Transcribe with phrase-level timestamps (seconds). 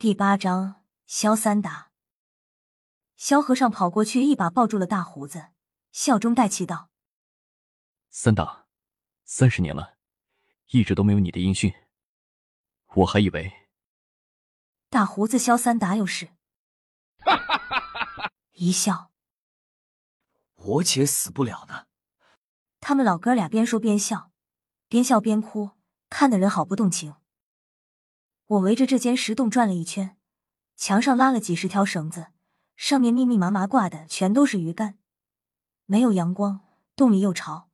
[0.00, 1.90] 第八章，萧三打。
[3.16, 5.48] 萧和尚跑过去，一把抱住了大胡子，
[5.90, 6.90] 笑中带气道
[8.08, 8.68] ：“三打，
[9.24, 9.96] 三十年了，
[10.68, 11.74] 一直都没有你的音讯，
[12.94, 13.66] 我还以为……”
[14.88, 16.30] 大胡子萧三打有事，
[18.54, 19.10] 一笑，
[20.54, 21.86] 我且死不了呢。
[22.78, 24.30] 他们老哥俩边说边笑，
[24.86, 25.72] 边笑边哭，
[26.08, 27.16] 看的人好不动情。
[28.48, 30.16] 我围着这间石洞转了一圈，
[30.74, 32.28] 墙上拉了几十条绳子，
[32.76, 34.98] 上面密密麻麻挂的全都是鱼干。
[35.84, 36.60] 没有阳光，
[36.96, 37.68] 洞里又潮，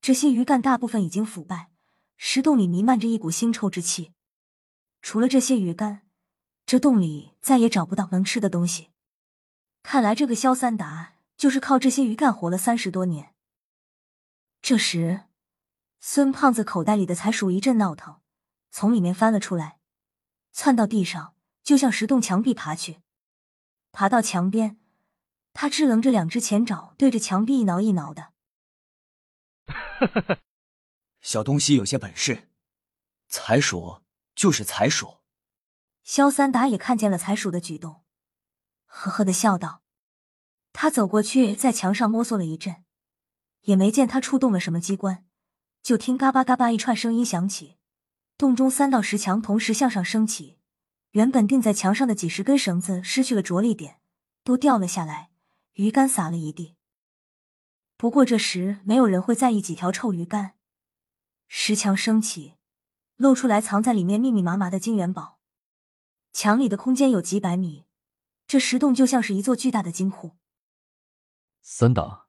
[0.00, 1.70] 这些鱼干大部分已经腐败，
[2.16, 4.14] 石洞里弥漫着一股腥臭之气。
[5.02, 6.06] 除了这些鱼干，
[6.64, 8.88] 这洞里再也找不到能吃的东西。
[9.82, 13.34] 看来这个萧三达就是靠这些鱼干活了三十多年。
[14.62, 15.24] 这时，
[16.00, 18.20] 孙胖子口袋里的财鼠一阵闹腾，
[18.70, 19.80] 从里面翻了出来。
[20.54, 23.00] 窜到地上，就向石洞墙壁爬去。
[23.90, 24.78] 爬到墙边，
[25.52, 28.32] 他支棱着两只前爪，对着墙壁一挠一挠的。
[31.20, 32.48] 小东西有些本事，
[33.28, 34.02] 财鼠
[34.36, 35.18] 就是财鼠。
[36.04, 38.04] 萧三达也看见了财鼠的举动，
[38.86, 39.82] 呵呵的笑道。
[40.72, 42.84] 他走过去，在墙上摸索了一阵，
[43.62, 45.26] 也没见他触动了什么机关，
[45.82, 47.78] 就听嘎巴嘎巴一串声音响起。
[48.36, 50.58] 洞中三道石墙同时向上升起，
[51.12, 54.00] 原本钉在墙上的几十根绳子失去了着力点，
[54.42, 55.30] 都掉了下来，
[55.74, 56.74] 鱼竿撒了一地。
[57.96, 60.54] 不过这时没有人会在意几条臭鱼竿。
[61.46, 62.54] 石墙升起，
[63.16, 65.38] 露出来藏在里面密密麻麻的金元宝。
[66.32, 67.84] 墙里的空间有几百米，
[68.48, 70.32] 这石洞就像是一座巨大的金库。
[71.62, 72.26] 三打，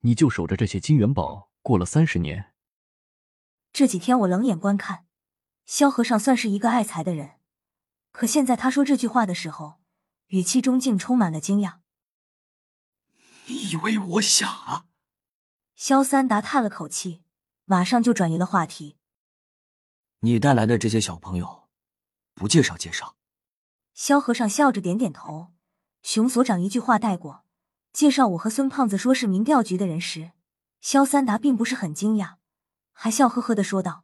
[0.00, 2.52] 你就守着这些金元宝过了三十年。
[3.72, 5.06] 这几天我冷眼观看。
[5.64, 7.36] 萧和尚算是一个爱财的人，
[8.10, 9.80] 可现在他说这句话的时候，
[10.28, 11.78] 语气中竟充满了惊讶。
[13.46, 14.86] 你以为我傻？
[15.74, 17.22] 萧三达叹了口气，
[17.64, 18.96] 马上就转移了话题。
[20.20, 21.68] 你带来的这些小朋友，
[22.34, 23.16] 不介绍介绍？
[23.94, 25.52] 萧和尚笑着点点头。
[26.02, 27.44] 熊所长一句话带过，
[27.92, 30.32] 介绍我和孙胖子说是民调局的人时，
[30.80, 32.36] 萧三达并不是很惊讶，
[32.92, 34.01] 还笑呵呵的说道。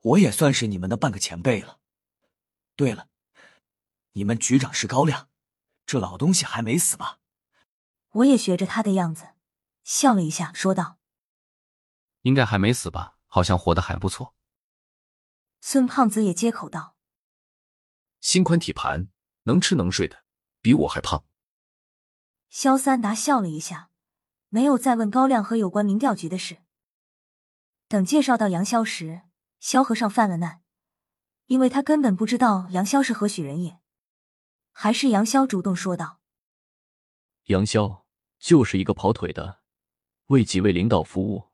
[0.00, 1.80] 我也算是你们的半个前辈了。
[2.76, 3.08] 对了，
[4.12, 5.28] 你们局长是高亮，
[5.84, 7.18] 这老东西还没死吧？
[8.10, 9.30] 我也学着他的样子，
[9.82, 10.98] 笑了一下，说道
[12.22, 13.18] ：“应该还没死吧？
[13.26, 14.34] 好像活得还不错。”
[15.60, 16.96] 孙胖子也接口道
[18.20, 19.08] ：“心宽体盘，
[19.42, 20.24] 能吃能睡的，
[20.60, 21.24] 比我还胖。”
[22.48, 23.90] 肖三达笑了一下，
[24.48, 26.58] 没有再问高亮和有关民调局的事。
[27.88, 29.22] 等介绍到杨潇时。
[29.60, 30.62] 萧和尚犯了难，
[31.46, 33.80] 因为他根本不知道杨潇是何许人也。
[34.72, 36.20] 还是杨潇主动说道
[37.46, 38.02] ：“杨潇
[38.38, 39.60] 就是一个跑腿的，
[40.26, 41.48] 为几位领导服务。”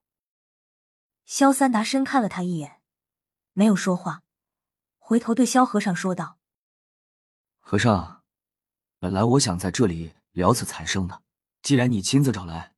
[1.25, 2.83] 萧三达深看了他一眼，
[3.55, 4.23] 没有说话，
[4.99, 6.39] 回头对萧和尚说道
[7.61, 8.23] ：“和尚，
[8.99, 11.23] 本来我想在这里聊此残生的，
[11.63, 12.75] 既然你亲自找来，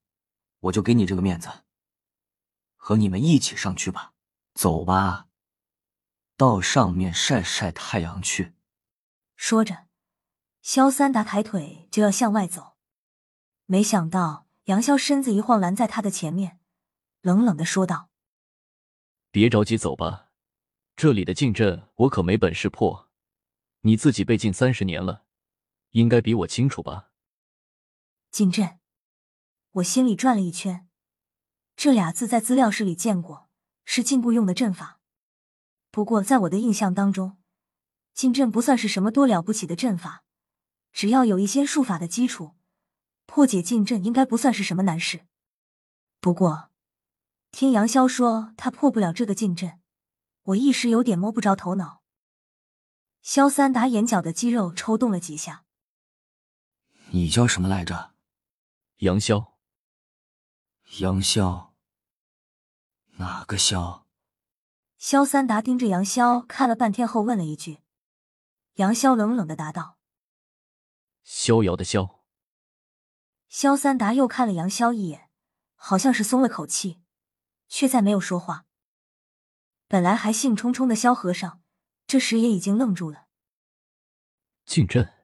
[0.60, 1.48] 我就给你这个面子，
[2.76, 4.12] 和你们一起上去吧。”
[4.56, 5.28] 走吧，
[6.38, 8.54] 到上面晒晒太阳去。
[9.36, 9.86] 说着，
[10.62, 12.78] 萧三达抬腿就要向外走，
[13.66, 16.58] 没想到杨潇身子一晃，拦在他的前面，
[17.20, 18.08] 冷冷的说道
[19.30, 20.30] ：“别着急走吧，
[20.96, 23.10] 这里的禁阵我可没本事破，
[23.82, 25.26] 你自己被禁三十年了，
[25.90, 27.10] 应该比我清楚吧？”
[28.32, 28.80] 禁阵，
[29.72, 30.88] 我心里转了一圈，
[31.76, 33.45] 这俩字在资料室里见过。
[33.86, 35.00] 是禁锢用的阵法，
[35.90, 37.38] 不过在我的印象当中，
[38.12, 40.24] 禁阵不算是什么多了不起的阵法，
[40.92, 42.56] 只要有一些术法的基础，
[43.24, 45.24] 破解禁阵应该不算是什么难事。
[46.20, 46.70] 不过，
[47.52, 49.80] 听杨潇说他破不了这个禁阵，
[50.42, 52.02] 我一时有点摸不着头脑。
[53.22, 55.64] 萧三达眼角的肌肉抽动了几下。
[57.10, 58.14] 你叫什么来着？
[58.98, 59.52] 杨潇。
[60.98, 61.65] 杨潇。
[63.18, 64.06] 哪个萧？
[64.98, 67.78] 萧三达盯着杨潇看了半天后问了一句。
[68.74, 69.98] 杨潇冷冷的答道
[71.24, 72.24] ：“逍遥的萧。”
[73.48, 75.30] 萧三达又看了杨潇一眼，
[75.74, 77.00] 好像是松了口气，
[77.68, 78.66] 却再没有说话。
[79.88, 81.62] 本来还兴冲冲的萧和尚，
[82.06, 83.28] 这时也已经愣住了。
[84.64, 85.14] 进阵。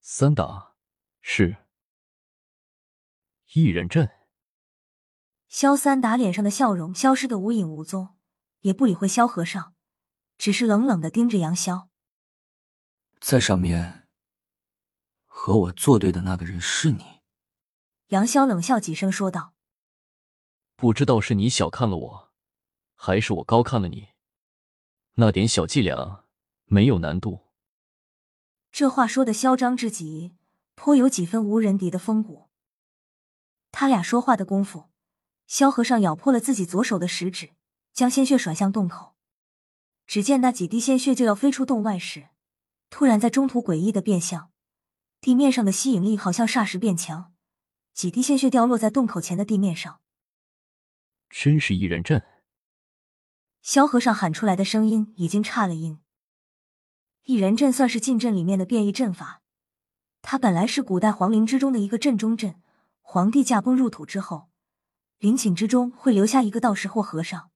[0.00, 0.74] 三打
[1.20, 1.66] 是
[3.52, 4.23] 一人阵。
[5.54, 8.16] 萧三打脸上的笑容消失的无影无踪，
[8.62, 9.72] 也不理会萧和尚，
[10.36, 11.86] 只是冷冷的盯着杨潇。
[13.20, 14.08] 在上面
[15.26, 17.20] 和我作对的那个人是你？
[18.08, 19.54] 杨潇冷笑几声说道
[20.74, 22.32] ：“不知道是你小看了我，
[22.96, 24.08] 还是我高看了你。
[25.12, 26.24] 那点小伎俩
[26.64, 27.44] 没有难度。”
[28.72, 30.34] 这话说的嚣张至极，
[30.74, 32.50] 颇有几分无人敌的风骨。
[33.70, 34.90] 他俩说话的功夫，
[35.46, 37.50] 萧和尚咬破了自己左手的食指，
[37.92, 39.14] 将鲜血甩向洞口。
[40.06, 42.28] 只见那几滴鲜血就要飞出洞外时，
[42.90, 44.50] 突然在中途诡异的变向，
[45.20, 47.32] 地面上的吸引力好像霎时变强，
[47.92, 50.00] 几滴鲜血掉落在洞口前的地面上。
[51.30, 52.22] 真是异人阵！
[53.62, 56.00] 萧和尚喊出来的声音已经差了音。
[57.22, 59.42] 异人阵算是禁阵里面的变异阵法，
[60.20, 62.60] 它本来是古代皇陵之中的一个阵中阵。
[63.00, 64.50] 皇帝驾崩入土之后，
[65.18, 67.50] 陵寝之中会留下一个道士或和尚，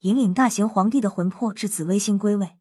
[0.00, 2.58] 引领大行皇帝的魂魄至紫微星归位。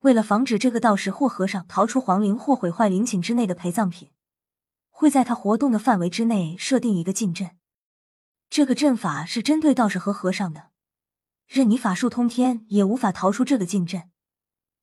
[0.00, 4.10] 为了防止这个道士或和尚逃出皇陵或毁坏陵寝之内的陪葬品，
[4.90, 7.56] 会在他活动的范围之内设定一个禁阵。
[8.50, 10.70] 这个阵法是针对道士和和尚的，
[11.46, 14.10] 任你法术通天也无法逃出这个禁阵，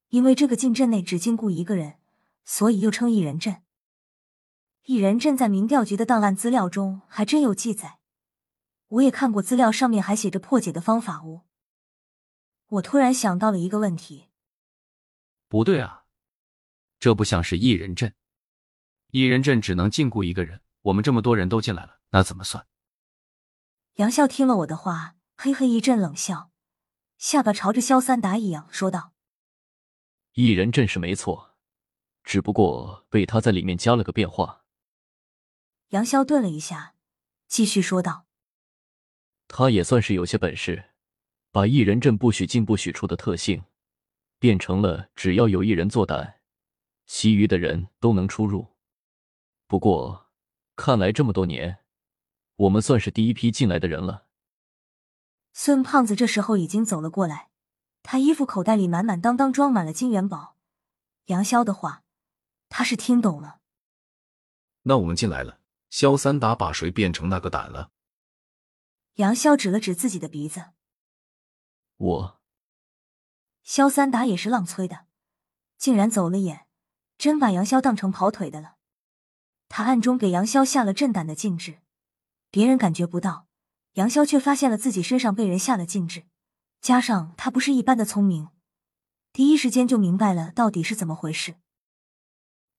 [0.08, 2.00] 因为这个禁阵内只禁锢一个人，
[2.46, 3.62] 所以又称一人阵。
[4.86, 7.99] 异人阵在民调局的档案资料中还真有记载，
[8.90, 11.46] 我也看过资料，上面还写着破解的方法哦。
[12.68, 14.30] 我突然想到了一个问题，
[15.48, 16.06] 不对啊，
[17.00, 18.16] 这不像是一人阵，
[19.12, 22.68] 一人阵只能禁锢一个人，我们这么多人都进来了，那怎么算？
[23.96, 26.52] 杨笑听了我的话，嘿嘿一阵冷笑，
[27.18, 29.14] 下巴朝着萧三达一仰，说道
[30.34, 31.58] ：“一人阵是没错，
[32.24, 34.64] 只不过被他在里面加了个变化。”
[35.90, 36.96] 杨潇顿了一下，
[37.48, 38.28] 继续说道
[39.50, 40.92] ：“他也算是有些本事，
[41.52, 43.64] 把一人阵不许进不许出的特性，
[44.38, 46.36] 变成了只要有一人作胆，
[47.08, 48.68] 其余的人都能出入。
[49.68, 50.28] 不过，
[50.76, 51.80] 看来这么多年，
[52.56, 54.28] 我们算是第一批进来的人了。”
[55.52, 57.50] 孙胖子这时候已经走了过来，
[58.04, 60.56] 他衣服口袋里满满当当装满了金元宝。
[61.26, 62.04] 杨潇的话，
[62.70, 63.60] 他是听懂了。
[64.84, 65.60] 那我们进来了。
[65.90, 67.90] 萧三打把谁变成那个胆了？
[69.20, 70.72] 杨潇指了指自己的鼻子。
[71.98, 72.42] 我。
[73.64, 75.08] 萧三达也是浪催的，
[75.78, 76.68] 竟然走了眼，
[77.18, 78.78] 真把杨潇当成跑腿的了。
[79.68, 81.82] 他暗中给杨潇下了震胆的禁制，
[82.50, 83.48] 别人感觉不到，
[83.96, 86.24] 杨潇却发现了自己身上被人下了禁制。
[86.80, 88.48] 加上他不是一般的聪明，
[89.34, 91.56] 第一时间就明白了到底是怎么回事。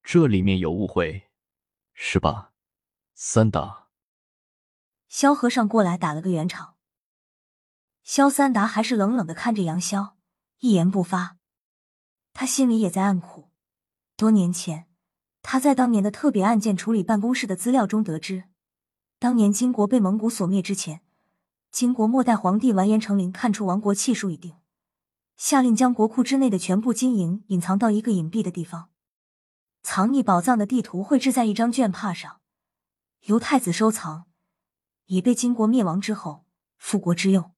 [0.03, 1.31] 这里面有误会，
[1.93, 2.55] 是吧？
[3.15, 3.90] 三达，
[5.11, 6.77] 萧和尚过来打了个圆场。
[8.05, 10.13] 萧三达还是冷冷的看着杨潇，
[10.61, 11.37] 一言不发。
[12.33, 13.51] 他心里也在暗苦。
[14.17, 14.87] 多年前，
[15.43, 18.45] 他在当年的特别案件处理办公室的资料中得知，
[19.19, 21.03] 当年金国被蒙古所灭之前，
[21.73, 24.55] 金国末代皇帝完颜成陵看出亡国气数已定，
[25.37, 28.91] 下令将国库之内的全部金银隐藏到一个隐蔽的地方，
[29.83, 32.41] 藏匿宝藏的地图绘制在一张绢帕上。
[33.25, 34.30] 由太子收藏，
[35.11, 36.47] 已被金国灭亡之后
[36.79, 37.53] 复国之用。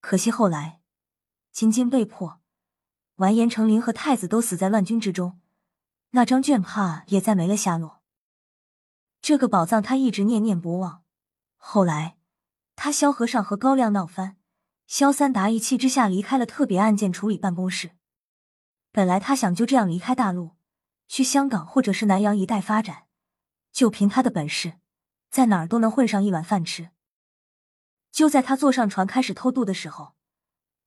[0.00, 0.80] 可惜后来
[1.52, 2.40] 金京被迫，
[3.16, 5.38] 完颜成林和太子都死在乱军之中，
[6.12, 8.00] 那张绢帕也再没了下落。
[9.20, 11.04] 这个宝藏他一直念念不忘。
[11.56, 12.16] 后来
[12.74, 14.38] 他萧和尚和高亮闹翻，
[14.86, 17.90] 萧三达一气之下离开了特别案件处理办公室。
[18.90, 20.52] 本来他想就这样离开大陆，
[21.08, 23.04] 去香港或者是南洋一带发展。
[23.70, 24.78] 就凭他的本事，
[25.34, 26.90] 在哪儿都能混上一碗饭吃。
[28.12, 30.14] 就在他坐上船开始偷渡的时候，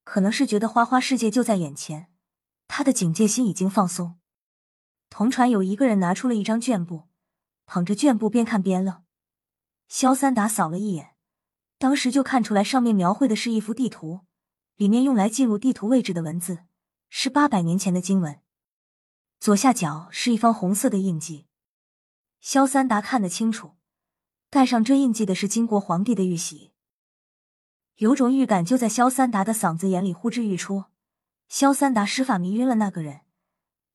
[0.06, 2.10] 可能是觉得花花世界就在眼前，
[2.66, 4.18] 他的警戒心已经放松。
[5.10, 7.10] 同船有一个人拿出了一张绢布，
[7.66, 9.04] 捧着绢布边看边乐。
[9.90, 11.16] 肖三达扫了一眼，
[11.78, 14.22] 当时就看出来上面描绘的是一幅地图，
[14.78, 16.60] 里面用来记录地图位置的文字
[17.10, 18.40] 是八百年前的经文，
[19.42, 21.48] 左下角是一方红色的印记。
[22.40, 23.77] 肖三达看得清楚，
[24.50, 26.72] 盖上这印记的是金国皇帝的玉玺。
[27.98, 30.86] 有种预感就在萧三达的嗓子眼里呼之欲出。
[31.50, 33.22] 萧三达施法迷晕了那个人，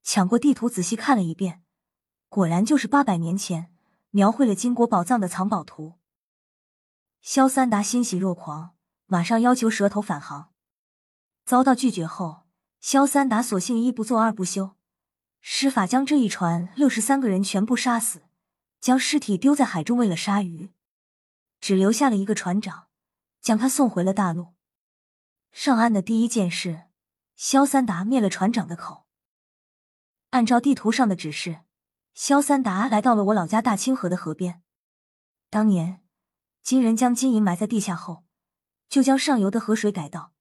[0.03, 1.63] 抢过地图仔细看了一遍，
[2.29, 3.71] 果然就是八百年前
[4.11, 5.99] 描绘了金国宝藏的藏宝图。
[7.21, 10.51] 萧三达欣喜若狂，马上要求蛇头返航，
[11.45, 12.41] 遭到拒绝后，
[12.79, 14.75] 萧三达索性一不做二不休，
[15.39, 18.23] 施法将这一船六十三个人全部杀死。
[18.83, 20.73] 将尸体丢在海中，喂了鲨鱼，
[21.61, 22.89] 只留下了一个船长，
[23.39, 24.55] 将他送回了大陆。
[25.53, 26.89] 上岸的第一件事
[27.37, 29.05] 萧三达灭了船长的口。
[30.31, 31.61] 按照地图上的指示，
[32.13, 34.61] 萧三达来到了我老家大清河的河边。
[35.49, 36.03] 当年
[36.61, 38.25] 金人将金银埋在地下后，
[38.89, 40.33] 就将上游的河水改道，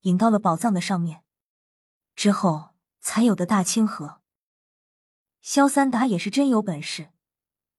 [0.00, 1.22] 引到了宝藏的上面，
[2.16, 4.20] 之后才有的大清河。
[5.40, 7.10] 萧三达也是真有本事，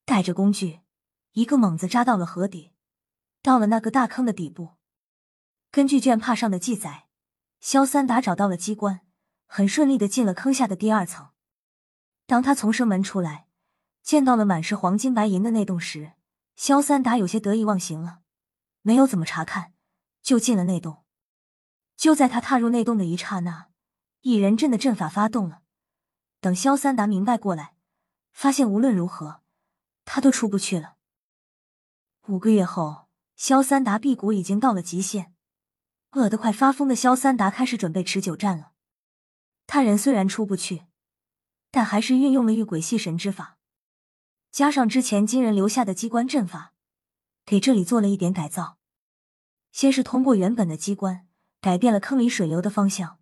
[0.10, 0.80] 带着工具，
[1.34, 2.72] 一个猛子扎到了河底，
[3.44, 4.70] 到了那个大坑的底部。
[5.70, 7.10] 根据卷帕上的记载，
[7.60, 9.02] 萧三达找到了机关，
[9.46, 11.30] 很顺利的进了坑下的第二层。
[12.26, 13.46] 当他从生门出来，
[14.02, 16.14] 见到了满是黄金白银的那洞时，
[16.56, 18.22] 萧三达有些得意忘形了，
[18.82, 19.74] 没有怎么查看，
[20.24, 21.04] 就进了内洞。
[21.96, 23.68] 就在他踏入内洞的一刹那，
[24.22, 25.62] 一人阵的阵法发动了。
[26.42, 27.76] 等萧三达明白过来，
[28.32, 29.44] 发现无论如何，
[30.12, 30.96] 他都出不去了。
[32.30, 35.36] 五个月后，萧三达辟谷已经到了极限，
[36.14, 38.72] 饿得快发疯的萧三达开始准备持久战了。
[39.68, 40.88] 他人虽然出不去。
[41.72, 43.60] 但还是运用了御鬼系神之法，
[44.52, 46.74] 加上之前金人留下的机关阵法，
[47.46, 48.80] 给这里做了一点改造。
[49.72, 51.28] 先是通过原本的机关
[51.62, 53.20] 改变了坑里水流的方向，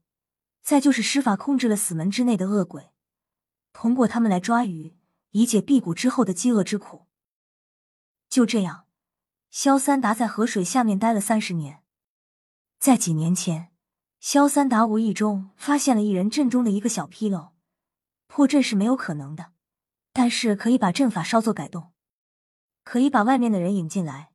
[0.63, 2.93] 再就是施法控制了死门之内的恶鬼，
[3.73, 4.96] 通过他们来抓鱼，
[5.31, 7.07] 以解辟谷之后的饥饿之苦。
[8.29, 8.85] 就这样，
[9.49, 11.83] 萧三达在河水下面待了三十年。
[12.79, 13.71] 在几年前，
[14.19, 17.53] 萧三达无意中发现了一人阵中的一个小纰漏。
[18.27, 19.53] 破阵是没有可能的，
[20.11, 21.93] 但是可以把阵法稍作改动，
[22.83, 24.31] 可以把外面的人引进来，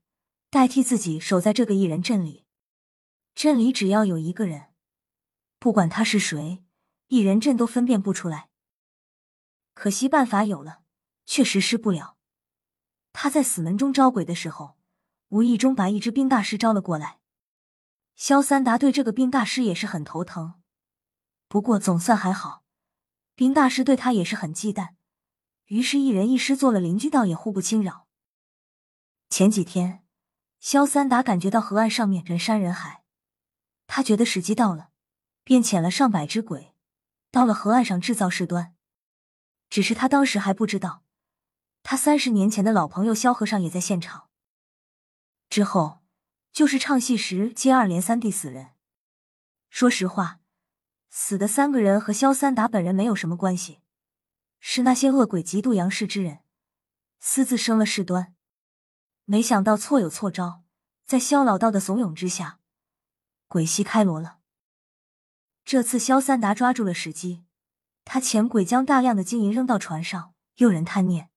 [0.48, 2.46] 代替自己守在这个一人阵里。
[3.34, 4.68] 阵里只要有一个人，
[5.58, 6.64] 不管他是谁，
[7.08, 8.48] 一人阵都分辨不出来。
[9.74, 10.81] 可惜办法有了，
[11.32, 12.18] 却实施不了。
[13.14, 14.76] 他在死门中招鬼的时候，
[15.28, 17.20] 无意中把一只冰大师招了过来。
[18.14, 20.60] 萧三达对这个冰大师也是很头疼，
[21.48, 22.64] 不过总算还好。
[23.34, 24.90] 冰大师对他也是很忌惮，
[25.68, 28.06] 于是，一人一师做了邻居，倒也互不侵扰。
[29.30, 30.04] 前几天，
[30.60, 33.04] 萧三达感觉到河岸上面人山人海，
[33.86, 34.90] 他觉得时机到了，
[35.44, 36.74] 便遣了上百只鬼
[37.30, 38.74] 到了河岸上制造事端。
[39.70, 41.01] 只是他当时还不知道，
[41.82, 44.28] 他三十年前的老朋友萧和尚也在现场。
[45.48, 46.00] 之后
[46.52, 48.70] 就是唱戏时接二连三地死人。
[49.68, 50.40] 说实话。
[51.14, 53.82] 死的三个人和萧三达本人没有什么关系，
[54.60, 56.38] 是那些恶鬼嫉妒杨氏之人，
[57.20, 58.34] 私自生了事端。
[59.26, 60.62] 没想到错有错招，
[61.04, 62.60] 在萧老道的怂恿之下，
[63.46, 64.38] 鬼戏开锣了。
[65.66, 67.44] 这次萧三达抓住了时机，
[68.06, 71.28] 他遣鬼将大量的金银扔到船上，诱人贪念。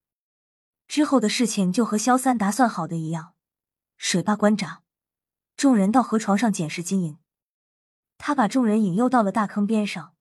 [0.87, 3.33] 之后的事情就和萧三达算好的一样，
[3.97, 4.83] 水坝关闸，
[5.57, 7.17] 众人到河床上捡拾金银。
[8.17, 10.15] 他把众人引诱到了大坑边上，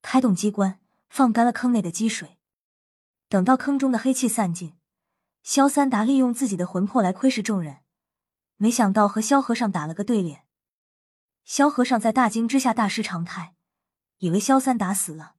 [0.00, 2.38] 开动机关，放干了坑内的积水。
[3.28, 4.74] 等到坑中的黑气散尽，
[5.42, 7.78] 萧三达利用自己的魂魄来窥视众人，
[8.56, 10.46] 没想到和萧和尚打了个对脸。
[11.44, 13.54] 萧和尚在大惊之下大失常态，
[14.18, 15.34] 以为萧三达死了，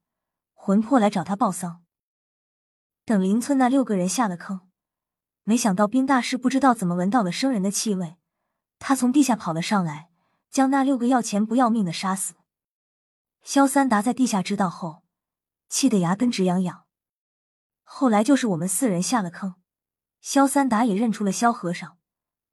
[0.54, 1.84] 魂魄来找他报丧。
[3.08, 4.68] 等邻村那六个人下了坑，
[5.46, 8.18] 没想到冰大师不知道怎么闻到了生人的气味，
[8.80, 10.10] 他从地下跑了上来。
[10.50, 12.34] 将那六个要钱不要命的杀死。
[13.44, 15.04] 萧三达在地下知道后，
[15.70, 16.84] 气得牙根直痒痒。
[17.84, 19.56] 后来就是我们四人下了坑，
[20.20, 21.98] 萧三达也认出了萧和尚。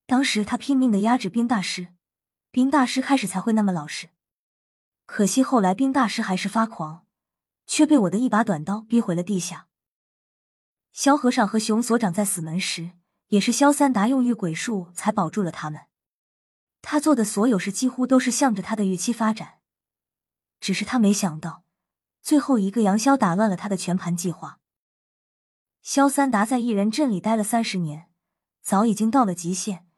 [0.07, 1.89] 当时他拼命的压制冰大师，
[2.53, 4.11] 冰大师开始才会那么老实。
[5.07, 7.07] 可惜后来冰大师还是发狂，
[7.67, 9.67] 却被我的一把短刀逼回了地下。
[10.95, 12.93] 萧和尚和熊所长在死门时，
[13.27, 15.87] 也是萧三达用御鬼术才保住了他们。
[16.83, 19.59] 他做的所有事几乎都是向着他的预期发展，
[20.61, 21.65] 只是他没想到，
[22.23, 24.61] 最后一个杨潇打乱了他的全盘计划。
[25.83, 28.09] 萧三达在异人镇里待了三十年，
[28.63, 29.89] 早已经到了极限，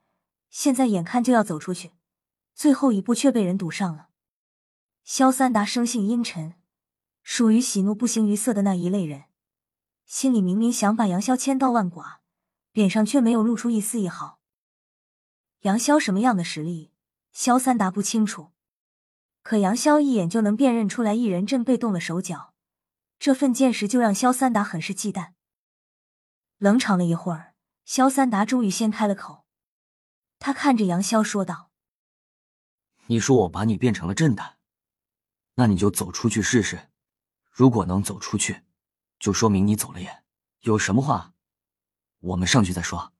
[0.49, 1.93] 现在眼看就要走出去，
[2.55, 4.09] 最后一步却被人堵上了。
[5.05, 6.55] 萧三达生性阴沉，
[7.23, 9.26] 属于喜怒不形于色的那一类人，
[10.07, 12.21] 心里明明想把杨潇千刀万剐，
[12.71, 14.39] 脸上却没有露出一丝一毫。
[15.63, 16.93] 杨潇什么样的实力，
[17.33, 18.53] 萧三达不清楚。
[19.43, 22.55] 可杨潇一眼就能辨认出来，一人阵被动了手脚，
[23.19, 25.33] 这份见识就让萧三达很是忌惮。
[26.59, 29.45] 冷场了一会儿，萧三达终于先开了口。
[30.39, 31.71] 他看着杨潇说道
[33.07, 34.59] ：“你说我把你变成了震的，
[35.55, 36.91] 那你就走出去试试。
[37.51, 38.63] 如果能走出去，
[39.19, 40.25] 就说明你走了眼。
[40.61, 41.33] 有什么话，
[42.21, 43.13] 我们上去再说。”